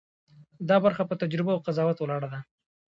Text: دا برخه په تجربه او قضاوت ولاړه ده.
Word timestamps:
دا 0.69 0.77
برخه 0.85 1.03
په 1.09 1.15
تجربه 1.21 1.51
او 1.53 1.59
قضاوت 1.67 1.97
ولاړه 1.99 2.27
ده. 2.33 2.39